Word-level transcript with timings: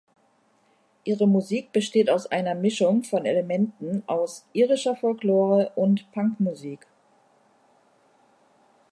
Ihre 1.03 1.27
Musik 1.27 1.71
besteht 1.73 2.09
aus 2.09 2.25
einer 2.25 2.55
Mischung 2.55 3.03
von 3.03 3.23
Elementen 3.27 4.01
aus 4.07 4.47
irischer 4.51 4.95
Folklore 4.95 5.73
und 5.75 6.11
Punkmusik. 6.11 6.87